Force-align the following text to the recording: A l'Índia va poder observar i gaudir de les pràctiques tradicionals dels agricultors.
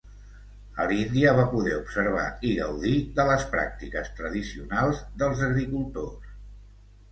A 0.83 0.85
l'Índia 0.91 1.33
va 1.39 1.43
poder 1.51 1.73
observar 1.79 2.23
i 2.49 2.55
gaudir 2.61 2.95
de 3.21 3.27
les 3.29 3.45
pràctiques 3.53 4.11
tradicionals 4.23 5.05
dels 5.23 5.47
agricultors. 5.53 6.35